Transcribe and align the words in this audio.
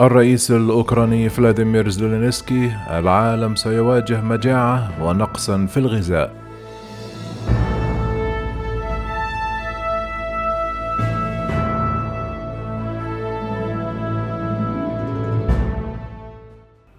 الرئيس 0.00 0.50
الأوكراني 0.50 1.28
فلاديمير 1.28 1.88
زيلينسكي 1.88 2.72
العالم 2.90 3.54
سيواجه 3.54 4.20
مجاعة 4.20 5.04
ونقصا 5.04 5.66
في 5.66 5.76
الغذاء. 5.76 6.32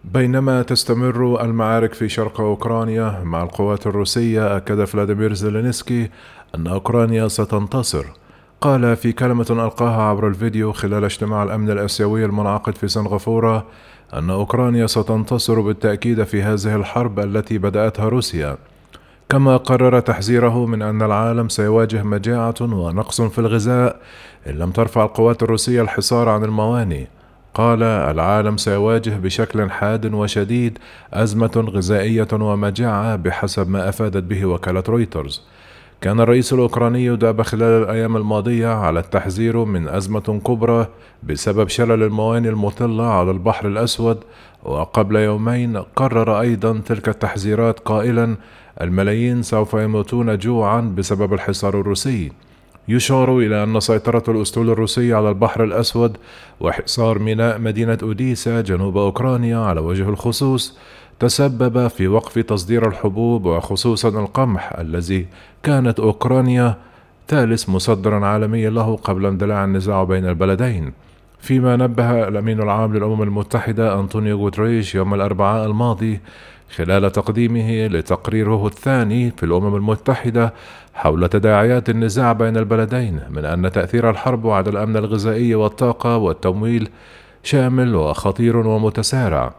بينما 0.03 0.61
تستمر 0.61 1.41
المعارك 1.41 1.93
في 1.93 2.09
شرق 2.09 2.41
أوكرانيا 2.41 3.21
مع 3.23 3.43
القوات 3.43 3.87
الروسية 3.87 4.57
أكد 4.57 4.83
فلاديمير 4.83 5.33
زيلينسكي 5.33 6.09
أن 6.55 6.67
أوكرانيا 6.67 7.27
ستنتصر. 7.27 8.05
قال 8.61 8.95
في 8.95 9.11
كلمة 9.11 9.45
ألقاها 9.49 10.01
عبر 10.01 10.27
الفيديو 10.27 10.71
خلال 10.71 11.03
اجتماع 11.03 11.43
الأمن 11.43 11.69
الآسيوي 11.69 12.25
المنعقد 12.25 12.75
في 12.75 12.87
سنغافورة 12.87 13.65
أن 14.13 14.29
أوكرانيا 14.29 14.87
ستنتصر 14.87 15.61
بالتأكيد 15.61 16.23
في 16.23 16.43
هذه 16.43 16.75
الحرب 16.75 17.19
التي 17.19 17.57
بدأتها 17.57 18.09
روسيا. 18.09 18.57
كما 19.29 19.57
قرر 19.57 19.99
تحذيره 19.99 20.65
من 20.65 20.81
أن 20.81 21.01
العالم 21.01 21.49
سيواجه 21.49 22.03
مجاعة 22.03 22.55
ونقص 22.61 23.21
في 23.21 23.39
الغذاء 23.39 23.99
إن 24.47 24.53
لم 24.55 24.71
ترفع 24.71 25.03
القوات 25.03 25.43
الروسية 25.43 25.81
الحصار 25.81 26.29
عن 26.29 26.43
الموانئ 26.43 27.05
قال 27.53 27.83
العالم 27.83 28.57
سيواجه 28.57 29.09
بشكل 29.09 29.69
حاد 29.69 30.13
وشديد 30.13 30.79
أزمة 31.13 31.65
غذائية 31.69 32.27
ومجاعة 32.33 33.15
بحسب 33.15 33.69
ما 33.69 33.89
أفادت 33.89 34.23
به 34.23 34.45
وكالة 34.45 34.83
رويترز. 34.89 35.41
كان 36.01 36.19
الرئيس 36.19 36.53
الأوكراني 36.53 37.05
يداب 37.05 37.41
خلال 37.41 37.83
الأيام 37.83 38.17
الماضية 38.17 38.67
على 38.67 38.99
التحذير 38.99 39.65
من 39.65 39.87
أزمة 39.87 40.41
كبرى 40.45 40.87
بسبب 41.23 41.69
شلل 41.69 42.03
الموانئ 42.03 42.49
المطلة 42.49 43.03
على 43.03 43.31
البحر 43.31 43.67
الأسود 43.67 44.17
وقبل 44.63 45.15
يومين 45.15 45.77
قرر 45.77 46.39
أيضا 46.41 46.81
تلك 46.85 47.09
التحذيرات 47.09 47.79
قائلا 47.79 48.37
الملايين 48.81 49.43
سوف 49.43 49.73
يموتون 49.73 50.37
جوعا 50.37 50.81
بسبب 50.81 51.33
الحصار 51.33 51.79
الروسي. 51.79 52.31
يشار 52.87 53.37
إلى 53.37 53.63
أن 53.63 53.79
سيطرة 53.79 54.23
الأسطول 54.27 54.69
الروسي 54.69 55.13
على 55.13 55.29
البحر 55.29 55.63
الأسود 55.63 56.17
وحصار 56.59 57.19
ميناء 57.19 57.59
مدينة 57.59 57.97
أوديسا 58.03 58.61
جنوب 58.61 58.97
أوكرانيا 58.97 59.57
على 59.57 59.81
وجه 59.81 60.09
الخصوص 60.09 60.77
تسبب 61.19 61.87
في 61.87 62.07
وقف 62.07 62.39
تصدير 62.39 62.87
الحبوب 62.87 63.45
وخصوصا 63.45 64.09
القمح 64.09 64.79
الذي 64.79 65.27
كانت 65.63 65.99
أوكرانيا 65.99 66.77
ثالث 67.27 67.69
مصدرا 67.69 68.25
عالميا 68.25 68.69
له 68.69 68.95
قبل 68.95 69.25
اندلاع 69.25 69.63
النزاع 69.63 70.03
بين 70.03 70.29
البلدين. 70.29 70.93
فيما 71.39 71.75
نبه 71.75 72.27
الأمين 72.27 72.61
العام 72.61 72.93
للأمم 72.93 73.21
المتحدة 73.21 73.99
أنطونيو 73.99 74.37
غوتريش 74.37 74.95
يوم 74.95 75.13
الأربعاء 75.13 75.65
الماضي 75.65 76.19
خلال 76.75 77.11
تقديمه 77.11 77.87
لتقريره 77.87 78.67
الثاني 78.67 79.31
في 79.31 79.43
الأمم 79.43 79.75
المتحدة 79.75 80.53
حول 80.93 81.29
تداعيات 81.29 81.89
النزاع 81.89 82.33
بين 82.33 82.57
البلدين 82.57 83.19
من 83.29 83.45
أن 83.45 83.71
تأثير 83.71 84.09
الحرب 84.09 84.47
على 84.47 84.69
الأمن 84.69 84.97
الغذائي 84.97 85.55
والطاقة 85.55 86.17
والتمويل 86.17 86.89
شامل 87.43 87.95
وخطير 87.95 88.57
ومتسارع. 88.57 89.53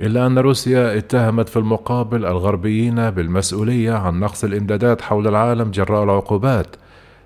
إلا 0.00 0.26
أن 0.26 0.38
روسيا 0.38 0.98
اتهمت 0.98 1.48
في 1.48 1.56
المقابل 1.56 2.26
الغربيين 2.26 3.10
بالمسؤولية 3.10 3.92
عن 3.92 4.20
نقص 4.20 4.44
الإمدادات 4.44 5.00
حول 5.00 5.28
العالم 5.28 5.70
جراء 5.70 6.04
العقوبات 6.04 6.66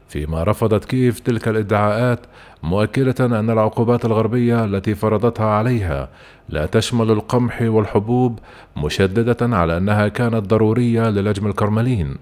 فيما 0.09 0.45
رفضت 0.45 0.85
كييف 0.85 1.21
تلك 1.21 1.49
الإدعاءات 1.49 2.21
مؤكدة 2.63 3.27
أن 3.41 3.51
العقوبات 3.51 4.05
الغربية 4.05 4.65
التي 4.65 4.95
فرضتها 4.95 5.47
عليها 5.47 6.09
لا 6.49 6.67
تشمل 6.67 7.11
القمح 7.11 7.63
والحبوب 7.63 8.39
مشددة 8.77 9.57
على 9.57 9.77
أنها 9.77 10.09
كانت 10.09 10.47
ضرورية 10.47 11.11
للجم 11.11 11.47
الكرملين. 11.47 12.17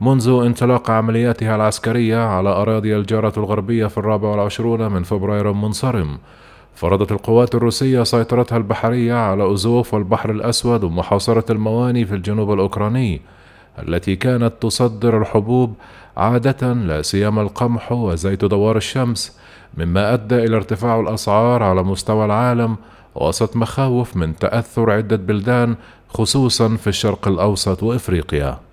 منذ 0.00 0.28
انطلاق 0.28 0.90
عملياتها 0.90 1.56
العسكرية 1.56 2.18
على 2.18 2.48
أراضي 2.48 2.96
الجارة 2.96 3.32
الغربية 3.36 3.86
في 3.86 3.98
الرابع 3.98 4.28
والعشرون 4.28 4.92
من 4.92 5.02
فبراير 5.02 5.50
المنصرم 5.50 6.18
فرضت 6.78 7.12
القوات 7.12 7.54
الروسية 7.54 8.02
سيطرتها 8.02 8.56
البحرية 8.58 9.14
على 9.14 9.52
أزوف 9.52 9.94
والبحر 9.94 10.30
الأسود 10.30 10.84
ومحاصرة 10.84 11.52
المواني 11.52 12.04
في 12.04 12.14
الجنوب 12.14 12.52
الأوكراني 12.52 13.20
التي 13.78 14.16
كانت 14.16 14.52
تصدر 14.60 15.18
الحبوب 15.18 15.74
عادة 16.16 16.72
لا 16.72 17.02
سيما 17.02 17.42
القمح 17.42 17.92
وزيت 17.92 18.44
دوار 18.44 18.76
الشمس 18.76 19.38
مما 19.76 20.14
أدى 20.14 20.34
إلى 20.44 20.56
ارتفاع 20.56 21.00
الأسعار 21.00 21.62
على 21.62 21.82
مستوى 21.82 22.24
العالم 22.24 22.76
وسط 23.14 23.56
مخاوف 23.56 24.16
من 24.16 24.36
تأثر 24.36 24.90
عدة 24.90 25.16
بلدان 25.16 25.76
خصوصا 26.08 26.76
في 26.76 26.86
الشرق 26.86 27.28
الأوسط 27.28 27.82
وإفريقيا. 27.82 28.67